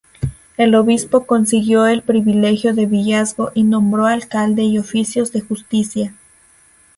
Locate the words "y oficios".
4.63-5.31